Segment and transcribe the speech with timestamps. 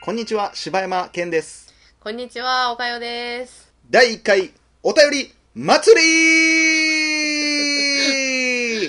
[0.00, 1.74] こんにちは、柴山健です。
[2.00, 3.70] こんにちは、おかよです。
[3.90, 4.52] 第1回、
[4.82, 6.02] お便り、祭り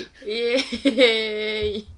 [0.00, 1.88] イエーイ。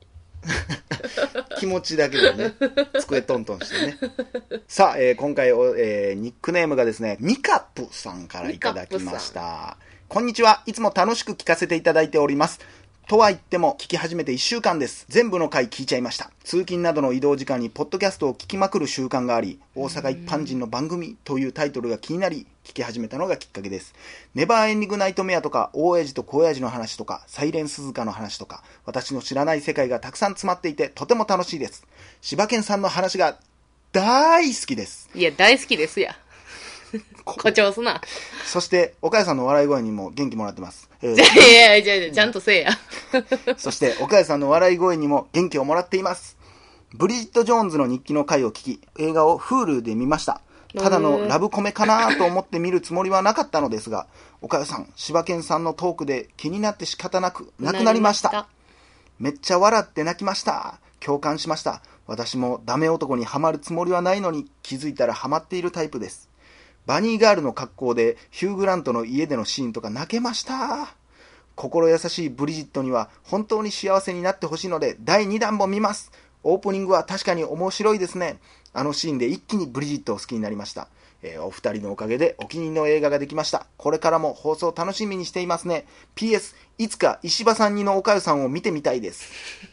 [1.60, 2.52] 気持ちだけでね、
[3.00, 3.98] 机トントンしてね。
[4.66, 9.76] さあ、えー今回お、えーニックネームがですね、ミカプさんからいただきました。
[10.08, 10.62] こんにちは。
[10.66, 12.58] いつも楽しく聞かせていただいております。
[13.08, 15.06] とは言っても、聞き始めて1週間です。
[15.08, 16.30] 全部の回聞いちゃいました。
[16.44, 23.94] 通勤などの移動時間に、ポッドキャストを聞きまくる習慣があり、大阪一般人の番組というタイトルが気になり、聞き始めたのがきっかけです。
[24.34, 31.86] ネバーエンディングナイトメアとか、大親父と小親父の話とか、サイレンスズカの話とか、私の知らない世界がたくさん詰まっていて、とても楽しいです。
[32.20, 33.38] 柴犬さんの話が
[33.90, 35.08] 大好きです。
[35.14, 36.14] いや、大好きですや。
[37.24, 38.00] 誇張すな。
[38.44, 40.90] そして、岡谷さんの笑い声にも元気もらってます。
[41.02, 42.70] えーじゃあ、 いやいやいや、ちゃんとせえや。
[43.58, 46.36] そして、岡谷さんの笑い声にも元気をもらっています。
[46.94, 50.40] ブリジット・ジョーンズの日記の回を聞き、映画を Hulu で見ました。
[50.76, 54.06] ただのラブコメかなと思って見るつもりはなかったのですが、
[54.42, 58.48] 岡谷さん、柴犬さんのトークで気になって仕方なく、なくなりました。
[59.18, 60.78] めっちゃ笑って泣きました。
[61.00, 61.82] 共感しました。
[62.06, 66.28] 私もダメ男にはまるつもりはないのに気づいたらハマっているタイプです。
[66.88, 70.88] バニーガールの格好でヒュー・グラントの家でのシーンとか泣けました。
[71.54, 76.10] 心優しいブリジットには本当に幸せになってほしいので第2弾も見ます。
[76.42, 78.40] オープニングは確かに面白いですね。
[78.72, 80.88] あのシーンで一気にブリジットを好きになりました。
[81.22, 83.66] えーお二人のおかげでお気に入りの映画ができました。
[83.76, 85.86] これからも放送楽しみにしていますね。
[86.14, 89.32] PS、いつか石破さんにのおかゆさんを見てみたいです。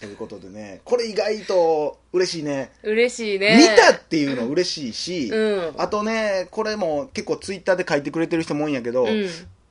[0.00, 2.72] ということでね、これ意外と嬉しいね。
[2.82, 3.56] 嬉しいね。
[3.56, 9.28] 見たっていうの嬉しいし、うんあとね、これも結構ツイッターで書いてくれてる人も多いんやけど、うん。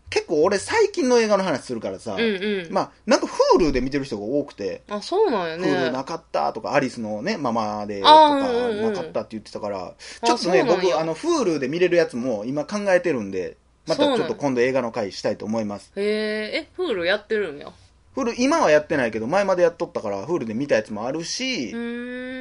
[0.09, 2.71] 結構俺最近の映画の話するからさ、うんうん。
[2.71, 5.91] まあなんか Hulu で見てる人が多くて、あ、そうなんや Hulu ね。
[5.91, 13.57] なかったとか、アリスのね、ママでとあかなかったって言ってたから、あちょっとね、僕、あの、Hulu で見れるやつも今考えてるんで、
[13.87, 15.91] またちょっと今度映画の回したいと思います。
[15.95, 17.71] へえ、え、フールやってるんや
[18.15, 21.73] ？Hulu 今はやってないけど、前までやっとったから、Hulu で見たやつもあるし。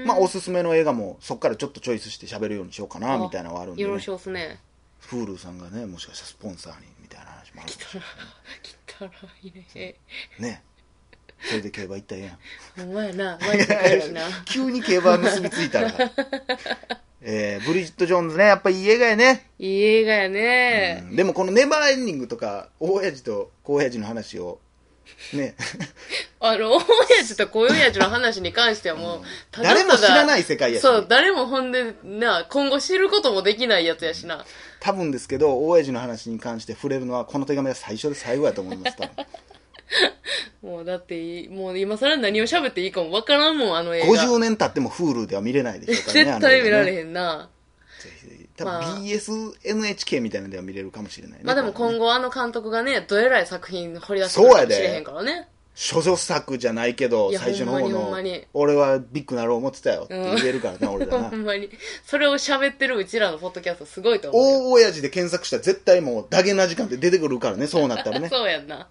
[0.06, 4.00] まあおすすめの映画もそっからちょっとチョイスして喋るようにしようかな、あみたいなのはあるんで、ねよろ。
[4.00, 4.60] しおすね。
[5.08, 6.86] Hulu さんがね、もしかしたらスポンサーに、
[7.54, 8.02] みたいな話も
[9.02, 9.98] あるかもしれ来
[10.38, 10.62] たらいいね。
[11.44, 12.38] それで競馬行ったやん。
[12.76, 13.38] ほんまやな。
[13.46, 14.22] マジで帰るしな。
[14.46, 15.92] 急に競馬結びついたら。
[17.26, 19.46] えー、ブリジット・ジョーンズね、やっぱいい映画やね。
[19.58, 21.04] いい映画やね。
[21.10, 24.58] うんでもこのネバーエンディングとか、大親父と小親父の話を、
[25.32, 25.54] ね、
[26.40, 29.22] あの、大親父と小親父の話に関してはもう、
[29.62, 34.44] 誰も知らない世界やし、そう、誰もほんで、な、今後知ることもできないやつやしな。
[34.80, 39.26] 多分ですけど、大親父の話に関して触れるのは、この手紙が最初で最後やと思います、多分。
[40.62, 44.06] もうだってもう今更何を喋っていいかもわからんもん、あの映画。
[44.06, 46.24] 50年経っても Hulu では見れないでしょうからね。
[46.24, 46.94] 絶対見られん。
[46.96, 47.50] へんな。
[48.00, 51.44] ぜひぜひ多分まあ BSNHK みたいなのでは見れるかもしれないね。
[51.44, 55.48] まあでも今後あの監督がね、どえらい作品掘り出してかもしれへんからね。
[55.76, 61.68] 処女作じゃないけどいや最初の方ほんまにほのんまに俺はビッグなろう思ってたよって言えるからな、 俺らなほんまに。
[62.06, 64.58] それを喋ってるうちらのポッドキャストすごいと思うよ。
[64.58, 68.88] 大親父で検索したら絶対もうダゲな時間で出てくるからねそうなったらね そうやんな。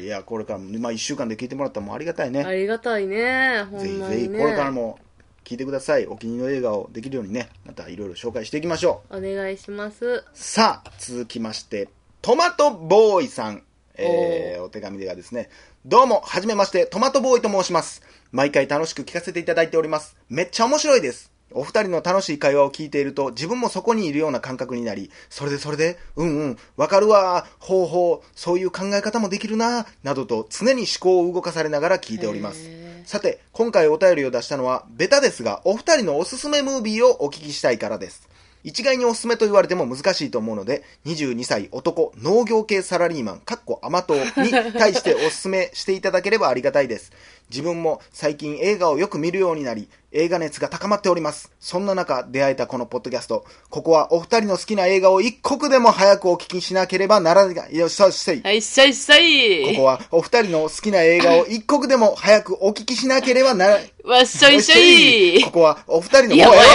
[0.00, 3.64] いやこれからも、まあ、1週間で聞いてもらったらもうありがたいねありがたいね。
[3.70, 4.38] ほぜひね。
[4.38, 4.98] これからも
[5.46, 10.24] 聞いてくださいお気に入りの映画をできるようにねまたいろいろ紹介していきましょうお願いします。
[10.34, 11.88] さあ続きまして
[12.20, 13.62] トマトボーイさん
[13.98, 15.48] えー、お手紙ではですね、
[15.86, 18.02] どうも、はじめまして、トマトボーイと申します。
[18.30, 20.16] 毎回楽しく聞かせていただいております。
[20.28, 21.32] めっちゃ面白いです。
[21.52, 32.85] お二人の楽しい会話を聞いていると、自分もそこにいるような感覚になり、それでそれで、うんうん、わかるわ、ほうほう、そういう考え方もできるな、などと常に思考を動かされながら聞いておりますへ。
[33.06, 38.28] さて、今回お便りを出したのは、ベタですが、お二人のおすすめムービーをお聞きしたいからです。
[38.64, 47.12] 一概におすすめと言われても難しいと思うので、22歳男農業系サラリーマン、かっこ甘党に対しておすすめしていただければありがたいです。
[47.48, 49.88] 自分も最近映画をよく見るようになり、
[50.18, 51.52] 映画熱が高まっております。
[51.60, 57.76] そんな中出会えたこのポッドキャスト、ここはお二人の好きな映画を一刻でも早くお聞きしなければならない。
[57.76, 59.74] よし、よし、よしはい、しゃいしゃい。
[59.74, 63.74] ここはお二人の好きな映画を一刻でも早くお聞きしなければなら、
[64.04, 65.44] わっしょいしょい。
[65.44, 66.74] ここはお二人のいや、もうおいわ。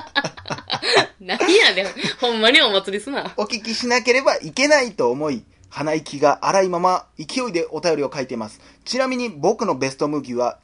[1.20, 1.86] 何やねん。
[2.20, 3.34] ほんまにお祭りすな。
[3.36, 8.60] お聞きしなければいけないと思い、鼻息が荒いまま勢いでお便りを書いています。
[8.84, 10.58] ちなみに僕のベストムービーは、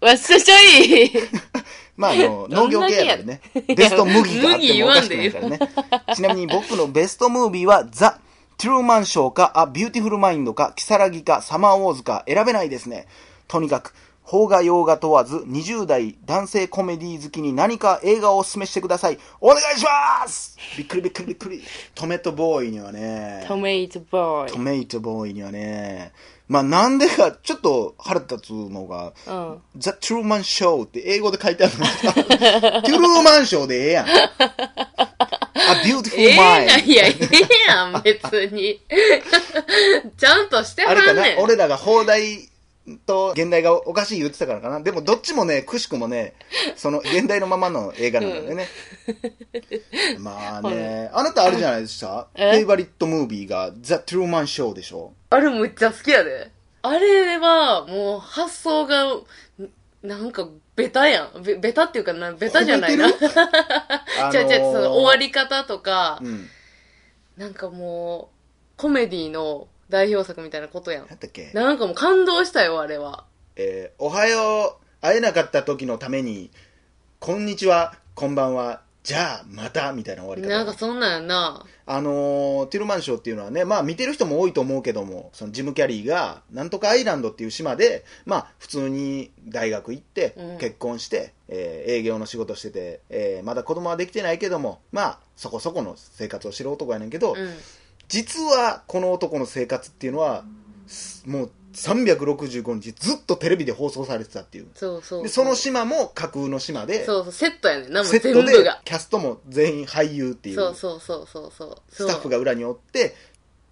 [0.00, 1.12] わっしょいしょい。
[1.96, 3.40] まああの、ど 農業系やからね。
[3.74, 5.58] ベスト麦があってもおかしくないからね。
[6.14, 8.18] ちなみに僕のベストムービーは、ザ・
[8.56, 13.06] トゥルーマンショーか、あ、ビューティフルマインドか、キサラギか、サマーウォーズか選べないですね。
[13.48, 13.94] とにかく、
[14.30, 19.18] 邦画洋画問わず20代男性コメディ好きに何か映画をお勧めしてください。
[19.40, 21.62] お願いしますびっくりびっくりびっくり。
[21.94, 24.52] トメトボーイにはね、トメイトボーイ。
[24.52, 26.12] トメイトボーイにはね、
[26.46, 29.62] まあなんでかちょっと腹立つのが、うん。
[29.76, 34.08] The Truman Show って英語で書いてあるんですかトゥルーマンショーでええやん。
[34.08, 34.10] A
[35.84, 36.84] Beautiful Mind.
[36.84, 37.16] ん、いや、ええ
[37.66, 38.80] やん、別に。
[40.18, 41.20] ちゃんとしてはあれかな？
[41.22, 41.38] んねん。
[41.38, 42.47] 俺らが放題
[43.06, 46.34] と現代がおかしい言ってたからかなでもどっちもね、くしくもね、
[46.76, 48.66] その現代のままの映画なんだよね。
[50.18, 52.28] まあね、あなたあれじゃないですか？
[52.34, 56.50] フえェイバリットムービーが The Truman Show でしょあれむっちゃ好きやで。
[56.82, 59.22] あれは、もう発想が、ん
[60.02, 61.42] なんか、ベタやん。
[61.42, 63.10] べベタっていうかな、ベタじゃないな。
[63.10, 66.48] じ ゃあじゃあその終わり方とか、うん。
[67.36, 68.30] なんかも
[68.76, 71.06] う、コメディの代表作みたいなことやん。
[71.08, 71.50] 何だっけ？
[71.54, 73.24] なんかもう感動したよ、あれは。
[73.56, 76.50] えーおはよう、会えなかった時のために、
[77.20, 80.48] こんにちは、こんばんは、じゃあ、また、みたいな終わり方。
[80.48, 81.64] なんかそんなんやんな。
[81.86, 97.54] あのーティルマンショーっていうのはね、まあ見てる人も多いと思うけども、そのジム・キャリーが、なんとかアイランドっていう島で、まあ普通に大学行ってうん、結婚して、えー営業の仕事してて、えーまだ子供はできてないけども、まあそこそこの生活をしてる男やねんけど、うん。
[98.08, 100.44] 実はこの男の生活っていうのは、
[100.86, 104.68] すもう365日ずっとテレビで放送されてたっていう。
[104.74, 105.22] そうそう。
[105.22, 108.52] で、その島も架空の島で、そうそう、セットやねんな、もうセットで。
[108.84, 110.56] キャストも全員俳優っていう。
[110.56, 111.76] そうそうそうそうそう。
[111.90, 113.14] スタッフが裏におって、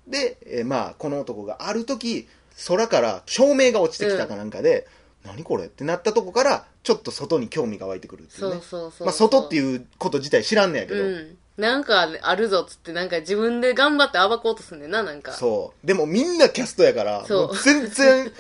[0.07, 2.29] で、えーまあ、この男がある時、
[2.69, 4.87] 空から照明が落ちてきたかなんかで、
[5.25, 8.61] 何これってなったとこから、ちょっと外に興味が湧いてくるっていうそうね。
[8.63, 9.07] そうそう。
[9.07, 9.63] まあ、外ってう。
[9.63, 11.39] いうこと自体知らんねやけど、うん。
[11.57, 15.33] なんかあるぞっつって、なんか自分で頑張って暴こうとすんねんな、なんか。
[15.33, 15.87] そう。
[15.87, 18.33] でもみんなキャストやから、そう全然、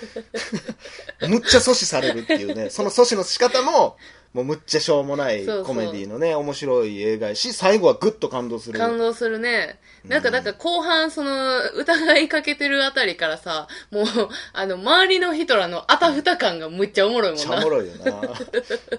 [1.29, 3.97] むっちゃ阻止されるっていうね、その阻止の仕方も、
[4.35, 8.79] もうむっちゃしょうもないコメディのね、面白い映画やし、最後はグッと感動する。
[8.79, 9.79] 感動するね。
[10.05, 14.07] なんか、だから後半、その、疑いかけてるあたりからさ、もう、
[14.53, 17.77] あの、周りの人らのあたふた感がむっちゃおもろいもんなめっちゃおも。
[17.77, 18.35] ろいよな。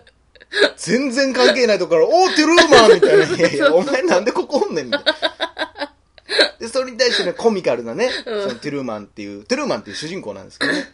[0.78, 3.26] 全然関係ないとこから、おー、テルーマンみたいな。
[3.38, 5.94] いやいや、お前なんでここおんねんみたいな。
[6.60, 10.86] で、それに対してね、コミカルなね、うんそのテルーマンっていう、テルーマンっていう主人公なんですけどね。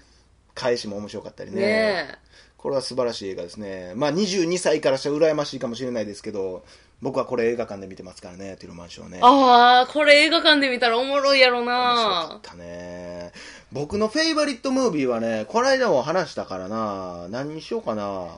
[0.56, 1.62] 返しも面白かったりね。
[1.62, 2.16] ね
[2.58, 3.92] これは素晴らしい映画ですね。
[3.96, 6.64] まあ22歳からしたら羨ましいかもしれないですけど、
[7.02, 9.20] 僕はこれ映画館で見てますからね、テルマンショーね。
[9.22, 13.34] ああ、これ映画館で見たらおもろいやろ面白かなったね。
[13.74, 18.30] 僕のフェイバリットムービーはね、この間も話したからな、何にしようかな。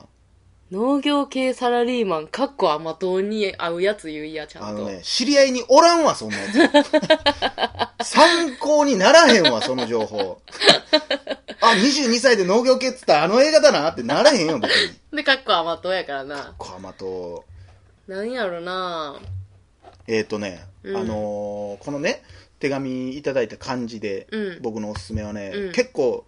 [0.72, 4.68] 農業系サラリーマン、かっこ甘党に合うやつ言いや、ちゃんと。
[4.68, 6.48] あのね、知り合いにおらんわ、そんなや
[6.82, 8.02] つ。
[8.04, 10.40] 参考にならへんわ、その情報。
[11.60, 15.16] あ、22歳で農業系っつったらあの映画だなってならへんよ、別に。
[15.16, 16.54] で、かっこ甘党やからな。
[16.58, 17.44] 小浜と、
[18.08, 19.20] なんやろな
[20.08, 22.22] えっ、ー、とね、うんあのーこのね、
[22.58, 26.24] 手紙いただいた感じで、うん僕のおすすめはね、うん結構、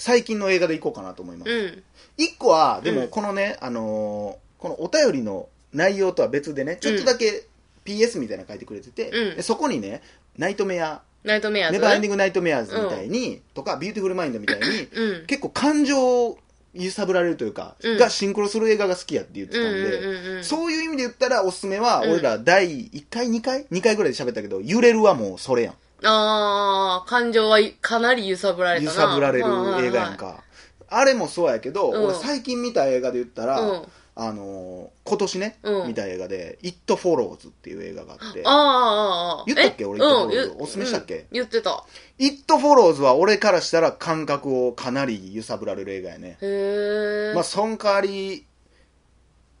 [0.00, 1.52] 最近の映画でいこうかなと思います。
[1.52, 1.82] うん。
[2.16, 7.44] 一個は、でうんもこのね、あのーこのお便りの内容とは別でね、ちょっとだけ
[7.84, 10.02] PS みたいなの書いてくれてて、うんでそこにね、
[10.38, 15.26] ナイトメア、ナイトメアネバーエンディングナイトメアーズみたいに、とか、ビューティフルマインドみたいに、うん。
[15.26, 16.38] 結構感情を
[16.72, 25.74] 揺さぶられるというか、うんがシンクロする映画が好きやって言ってたんで、うんうんうんうんそういう意味で言ったらおすすめは、うん俺ら第1回、2回 ?2 回ぐらいで喋ったけど、揺れるはもうそれやん。
[26.04, 28.96] ああ、感情はいかなり揺さぶられた揺な。
[28.96, 30.42] さぶられるはい映画やんか。
[30.88, 32.04] あれもそうやけど、うん。
[32.06, 33.82] 俺最近見た映画で言ったら、うん。
[34.16, 35.88] あのー今年ね、うん。
[35.88, 38.42] 見た映画で、It Follows っていう映画があって。
[38.44, 39.44] あ、あ、ああ、ああ。
[39.46, 39.84] 言ったっけ？
[39.84, 41.16] え俺 It うん Follows 言おすすめしたっけ？
[41.16, 41.26] うん。
[41.32, 41.84] 言ってた。
[42.18, 46.38] It Follows は俺からしたら感覚をかなり揺さぶられる映画やね。
[46.40, 47.34] へえ。
[47.34, 48.46] まあ、その代わり、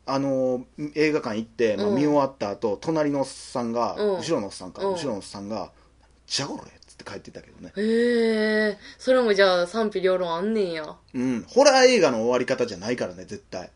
[0.06, 1.94] あのー映画館行って、まあ、うん。
[1.94, 4.18] 見終わった後、隣のおっさんが、うん。
[4.18, 4.94] 後ろのおっさんか、うん。
[4.94, 5.70] 後ろのおっさんが、
[6.30, 7.72] じゃこれっつって帰ってたけどね。
[7.76, 8.78] へえ。
[8.98, 10.96] それもじゃあ賛否両論あんねんや。
[11.12, 11.44] うん。
[11.48, 13.70] ホラー映画の終わり方じゃないからね、絶対。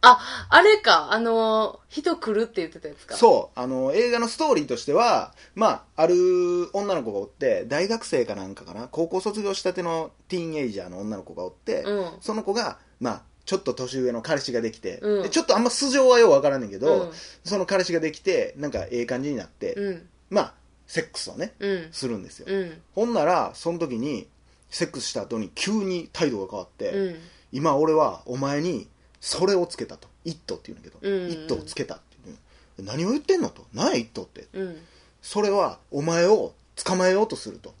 [0.00, 1.12] あ、あれか。
[1.12, 3.14] あのー、人来るって言ってたやつか。
[3.16, 3.58] そう。
[3.58, 17.10] あの、映画のストーリーとしては、まあ、ある女の子がおって、大学生かなんかかな、高校卒業したてのティーンエイジャーの女の子がおって、うんその子が、まあ、ちょっと年上の彼氏ができて、うんでちょっとあんま素性はようわからんねんけど、うん
[17.44, 20.08] その彼氏ができて、なんかええ感じになって、うん。
[20.30, 20.54] まあ、
[20.92, 21.88] セックスをね、うん。
[21.90, 22.46] するんですよ。
[22.46, 22.82] うん。
[22.94, 24.26] ほんなら、その時に、
[24.68, 27.16] セックスした後に急に態度が変わって、うん。
[27.50, 28.86] 今俺はお前に
[29.18, 30.06] それをつけたと。
[30.26, 33.64] イットって言うんだけど、うんイットをつけたって何を言ってんのと。
[33.72, 34.48] 何やイットって。
[34.52, 34.76] うん。
[35.22, 37.72] それはお前を捕まえようとすると。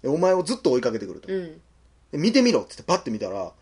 [0.00, 1.30] でお前をずっと追いかけてくると。
[1.30, 1.60] うん。
[2.12, 3.52] で見てみろってってパッて見たら、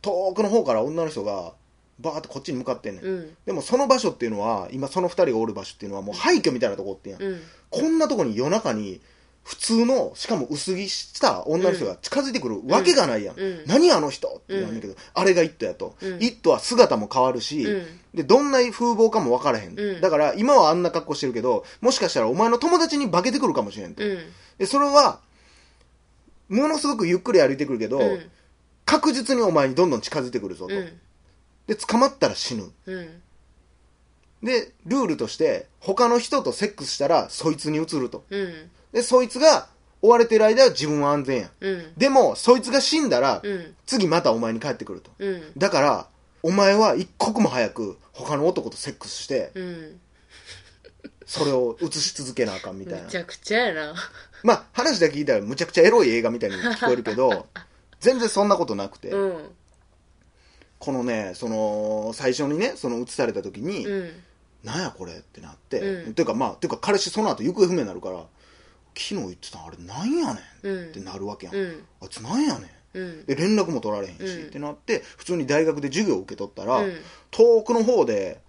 [0.00, 1.54] 遠くの方から女の人が
[2.00, 3.36] バーってこっちに向かってんねん、うん。
[3.46, 7.40] でもその場所っていうのは今その二人がおる場所っていうのはもう廃墟みたいなとこってんやん、うん。
[7.70, 9.00] こんなとこに夜中に
[9.42, 13.64] 普通のしかも薄着した女の人が近づいてくるわけがないやん、うん。
[13.66, 16.14] 何あの人って言うんだけど、あれがイットやと、うん。
[16.14, 17.86] イットは姿も変わるし、うん。
[18.14, 20.00] でどんな風貌かも分からへん、うん。
[20.00, 24.18] だから今はあんな格好してるけどもしかしたらお前の友達に化けてくるかもしれんと、うん。
[24.58, 25.20] でそれは
[26.48, 28.30] ものすごくゆっくり歩いてくるけど、うん。
[28.86, 31.00] 確実にお前にどんどん近づいてくるぞと、うん
[31.66, 32.70] で捕まったら死ぬ。
[32.86, 33.22] うん。
[34.42, 38.24] でルールとして他の人とセックスしたらそいつに移ると。
[38.30, 38.70] うん。
[38.92, 39.68] でそいつが
[40.02, 41.46] 追われてる間は自分は安全や。
[41.46, 41.94] んうん。
[41.96, 43.74] でもそいつが死んだら、うん。
[43.86, 45.10] 次またお前に帰ってくると。
[45.18, 45.42] うん。
[45.56, 46.06] だから
[46.42, 50.00] お前は一刻も早く他の男とセックスしてうん。
[51.26, 53.04] それを映し続けなあかんみたいな。
[53.04, 53.94] めちゃくちゃやな。
[54.42, 57.46] まあ話だけ聞いたらむちゃくちゃエロい映画みたいに聞こえるけど
[57.98, 59.50] 全然そんなことなくて、うん
[60.84, 64.10] このねその最初にねその映された時に、うん。
[64.62, 66.14] なんやこれってなって、うん。
[66.14, 68.18] ていうかまあていうか彼氏その後行方不明になるから
[68.94, 70.88] 昨日言ってたんあれなんやねんうん。
[70.90, 71.84] ってなるわけやん、うん。
[72.02, 72.98] あいつなんやねん。
[72.98, 73.24] うん。
[73.24, 74.46] で連絡も取られへんし、うん。
[74.48, 76.94] ってなって普通に大学で授業を受け取ったら、うん。
[77.30, 78.42] 遠くの方で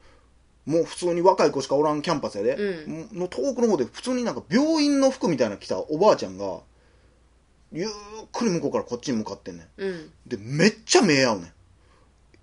[0.66, 6.60] もう普通に若い子しかおらんキャンパスやで、うの遠くの方で普通になんか病院の服みたいなの着たおばあちゃんが
[7.72, 7.90] ゆっ
[8.34, 9.68] くり向こうからこっちに向かってんねん。
[9.78, 10.12] うん。
[10.26, 11.55] でめっちゃ目合うねん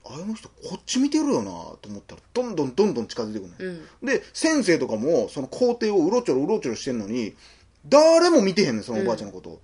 [0.05, 4.07] あの人こっち見てるよなと思ったらどんどんどんどん近づいてくるねん、うん。
[4.07, 7.35] で先生とかもその校庭をうろちょろうろちょろしてんのに
[7.89, 9.61] 誰も見てへんねんそのおばあちゃんのこと、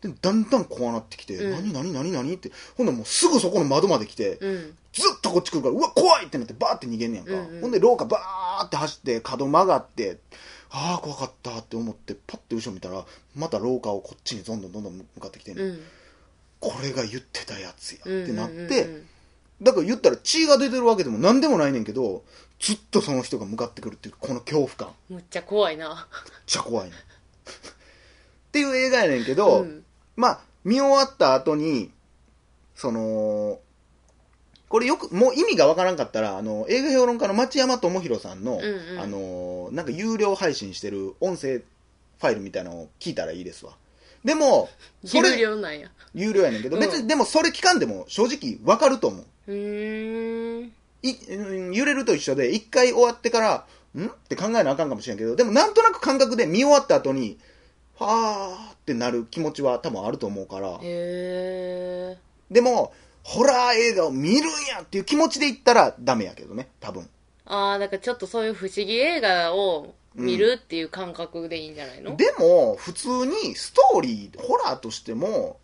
[0.00, 1.50] でだんだん怖なってきて「うん。
[1.52, 2.52] 何何何何?」って。
[2.76, 4.76] ほんならもうすぐそこの窓まで来て、うん。
[4.92, 7.60] ずっとこっち来るからうわ怖いってなってバーって逃げんねやんか、うんうん。
[7.62, 10.18] ほんで廊下バーって走って角曲がって
[10.70, 15.80] ああ怖かったって思ってパッて後ろ見たらまた廊下をこっちにどんどんどんどん向かってきてんねん、うん。
[16.60, 19.06] これが言ってたやつやうんってなって、うんうん
[19.62, 22.24] だから言ったら血が出てるわけでも何でもないねんけど
[22.58, 24.88] ずっとその人が向かってくるっていうこの恐怖感。
[25.08, 25.88] むっちゃ怖いな。
[25.88, 25.96] めっ
[26.46, 29.84] ちゃ怖いねっていう映画やねんけど、うん。
[30.16, 31.90] まあ見終わった後に
[32.74, 33.58] その
[34.68, 39.00] これよくもう意味がわからんかったらあの映画評論家の町山智博さんの、んうん。
[39.00, 43.72] あのなんか有料配信してる音声ファイルみたいなのを聞いたらいいですわ。
[44.24, 44.68] でも
[45.04, 45.90] それ有料なんや。
[46.14, 46.82] 有料やねんけど、うん。
[46.82, 50.60] 別にでもそれ聞かんでも正直わかると思ううー。
[50.64, 50.72] ん
[51.02, 54.06] いうん揺れると一緒で一回終わってからん？
[54.06, 57.38] って考えなあかんかもしれんけどでもなんとなく感覚で見終わった後に
[57.98, 60.68] はーってなる気持ちは多分あると思うから。
[60.68, 62.18] へえ
[62.50, 67.08] でもホラー映画を見るんやっていう気持ちで言ったらダメやけどね多分。
[67.44, 75.58] ああだからちょっとそういう不思議映画を見るっていう感覚でいいんじゃないの、でも普通にストーリーホラーとしても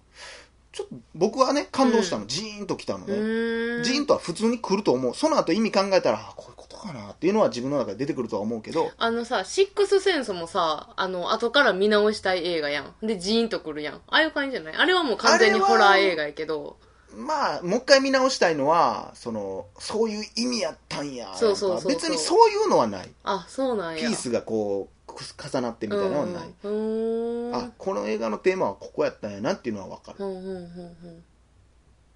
[0.73, 5.15] ちょっと僕はね感動したの、ジーンときたのうね、ジーンとは普通に来ると思う。
[5.15, 8.91] その後意味考えたらあこういうことかなっていうのは自分の中で出てくるとは思うけど。
[8.97, 13.07] あのさ、シックスセンスもさ、あの、後から見直したい映画やん。
[13.07, 13.95] で、ジーンとくるやん。
[13.95, 14.75] ああいう感じじゃない？
[14.75, 16.79] あれはもう完全にホラー映画やけど。
[17.15, 21.35] まあもう一回見直したいのはそのそういう意味やったんや。
[21.35, 21.93] そうそうそうそう。
[21.93, 23.09] 別にそういうのはない。
[23.25, 24.01] あ、そうなんや。
[24.01, 27.55] ピースがこうく重なってみたいなのはない、うん。
[27.55, 31.25] あこの映画のテーマはここやったんやなっていうのは分かるうんうんうん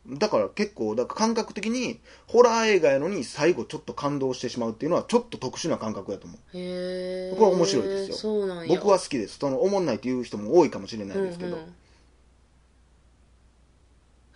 [0.08, 0.18] うん。
[0.18, 7.34] だから結構だから感覚的にホラー映画やのに最後ちょっと感動してしまうっていうのはちょっと特殊な感覚やと思うへえ。
[7.36, 8.74] これは面白いですよそうなんや。
[8.74, 11.74] 僕は好きですその思んないっていう人も多いかもしれないですけど、うんうん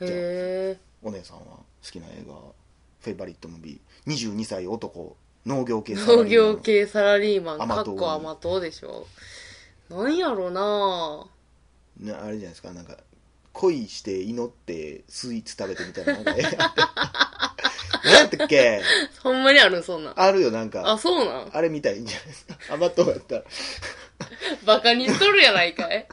[0.02, 0.78] へえ。
[1.02, 5.16] お姉さんは好きな映画フェイバリットムービー22歳男
[5.46, 6.54] 農業系サラ農リーマン。
[6.54, 9.06] 業系サラリーマン、かっこ甘党でしょ。
[9.88, 11.26] なんやろな。
[11.98, 12.72] ね、あれじゃないですか。
[12.72, 12.96] なんか
[13.52, 16.12] 恋して祈ってスイーツ食べてみたいな。
[16.14, 16.74] なんか映画
[18.04, 18.80] 何やったっけ？
[19.22, 20.20] ほんまにあるんそんなん。
[20.20, 20.90] あるよなんか。
[20.90, 21.50] あ、そうなん。
[21.52, 22.54] あれ見たらいいんじゃないですか。
[22.74, 23.40] 甘党やったら。
[23.40, 23.44] い
[24.64, 26.06] バカにしとるやないかい。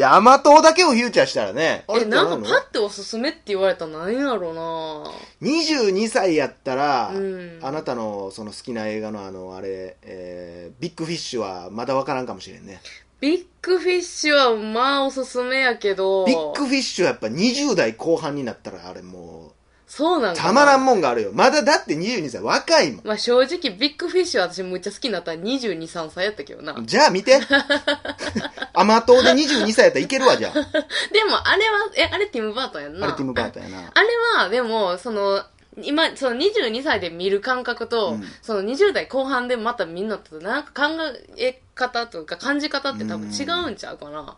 [0.00, 1.84] や甘党だけをフューチャーしたらね。
[1.88, 5.10] え、なんかパッておすすめって言われたらなんやろな。
[5.42, 7.58] 22歳やったら、うん。
[7.62, 12.80] あなたのその好きな映画のあのあれ、えービッグフィッシュはまだわからんかもしれんね。
[13.20, 16.24] ビッグフィッシュはまあおすすめやけど。
[16.26, 19.52] ビッグフィッシュはやっぱ20代後半になったらあれもう
[19.86, 21.30] そうなんたまらんもんがあるよ。
[21.32, 23.06] まだだって22歳若いもん。
[23.06, 25.30] まあ正直ビッグフィッシュは私むっちゃ好きになった。
[25.36, 26.76] ら22、3歳やったけどな。
[26.82, 27.38] じゃあ見て
[28.74, 30.52] 甘党で22歳やったらいけるわじゃあ
[31.12, 33.06] でもあれは、え、あれティム・バートンやんな。
[33.06, 35.44] あれティム・バートンやなあれは、でも、その、
[35.82, 40.94] 今、その22歳で見る感覚と、うんその20代後半でまた見んのと、なんか考
[41.36, 44.36] え方というか感じ方って多分違うんちゃうかな。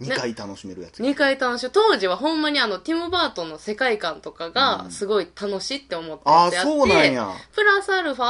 [0.00, 1.02] 2回楽しめるやつ。
[1.02, 1.70] 2回楽しい。
[1.70, 7.30] 当時はほんまにあの、ティム・バートンの世界観とかがすごい楽しいって思ってああ、やって、そうなんや。
[7.54, 8.24] プラスアルファ、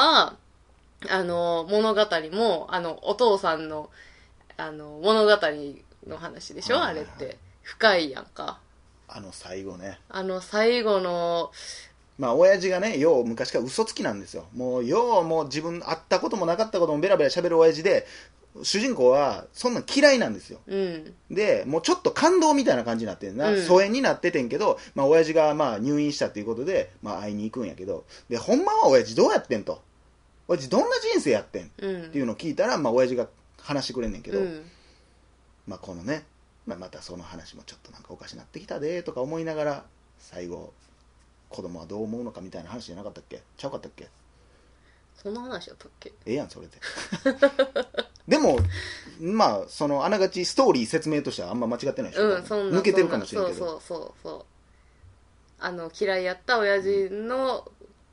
[1.08, 3.90] あの、物語も、あの、お父さんの、
[4.56, 5.38] あの、物語
[6.06, 6.76] の話でしょ？
[6.76, 7.38] はいはいはいあれって。
[7.62, 8.58] 深いやんか。
[9.08, 9.98] あの最後ね。
[10.08, 11.52] あの、最後の、
[12.18, 14.46] まあ、親父がね、よう昔から嘘つきなんですよ。
[14.54, 18.06] もう、ようもう自分会ったこともなかったこともベラベラ喋る親父で、
[18.62, 20.60] 主人公はそんなん嫌いなんですよ。
[20.66, 21.14] うん。
[21.30, 23.50] で、もうちょっと感動みたいな感じになってんな。
[23.50, 29.80] うん疎遠になっててんけど、まあ、親父がまあ入院したっていうことで、まあ、会いに行くんやけど、で、ほんまは親父どうやってんと？
[30.48, 31.64] 親父どんな人生やってん？
[31.66, 32.10] っうん。
[32.10, 33.26] ていうのを聞いたら、まあ、親父が
[33.62, 34.70] 話してくれんねんけど、うん。
[35.66, 36.24] まあ、このね、
[36.66, 39.84] まあ、またその話もちょっとなんかおかしなってきたでとか思いながら
[40.18, 40.72] 最後
[41.48, 43.42] 子供はどう思うのかみたいな話じゃなかったっけ？
[43.56, 44.08] ちゃうかったっけ？
[45.14, 46.12] そんな話やったっけ？
[46.26, 46.78] ええやんそれで。
[48.28, 48.58] でも
[49.20, 52.78] まあそのあながちストーリー説明としてはあんま間違ってないでしょ、うん、そんな。
[52.78, 53.58] 抜けてるかもしれんけど。
[53.58, 54.44] そうそうそうそう。
[55.58, 57.70] あの、嫌いやった親父の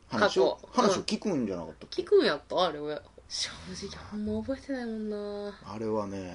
[0.07, 2.79] 話を過去話を聞くんじゃなかったっけ、聞くんやったあれ。
[2.79, 3.01] 親。
[3.29, 3.49] 正
[3.87, 6.33] 直ほんま覚えてないもんなあれはね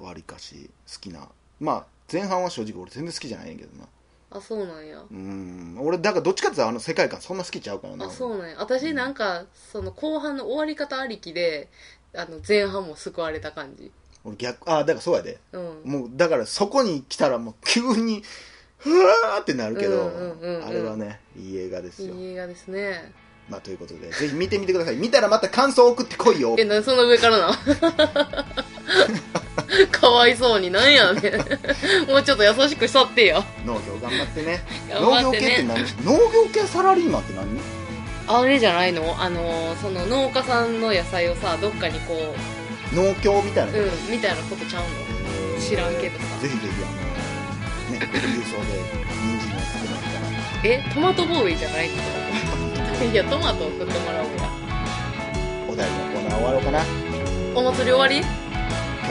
[0.00, 1.28] わりかし好きな
[1.60, 3.86] まあ前半は正直俺全然好きじゃないねんけどな
[4.34, 5.02] あ、そうなんや。
[5.10, 8.56] うん俺だからどっちかっていうとあの世界観そんな好きちゃうからなあ、そうなんや。
[8.58, 11.68] 私なんか、その後半の終わり方ありきで、
[12.14, 13.92] あの、前半も救われた感じ。
[14.24, 15.82] 俺逆あだからそうやでうん。
[15.84, 18.22] もうだからそこに来たらもう急に
[18.78, 20.10] ふわーってなるけど、
[20.66, 23.12] あれはねいい映画ですよ、いい映画ですね。
[23.52, 24.96] まあということでぜひ見てみてください。
[24.96, 26.56] 見たらまた感想送ってこいよ。
[26.58, 27.52] え、なそんな上からな。
[29.92, 30.70] かわいそうに。
[30.70, 31.34] なんやねん。
[32.10, 33.44] もうちょっと優しくしとってよ。
[33.66, 34.62] 農業頑張ってね。
[34.90, 35.40] 頑張ってね。
[35.40, 35.78] 農業系って何？
[36.04, 37.46] 農業系サラリーマンって何？
[38.26, 39.14] あれじゃないの？
[39.22, 42.14] あの、その農家さんの野菜をさ、どっかにこ
[42.94, 44.88] う、農協みたいな、うん、みたいなことちゃうの？
[45.60, 46.24] 知らんけどさ。
[46.40, 46.86] ぜひぜひあ
[47.92, 48.80] のね郵送で
[49.20, 50.64] 人参を作られたら。
[50.64, 52.71] えトマトボーイじゃないの？
[53.10, 54.48] いやトマトを送ってもらおうや
[55.68, 56.80] お題のコーナー終わろうかな。
[57.54, 58.18] お祭り終わり？
[58.18, 58.26] 今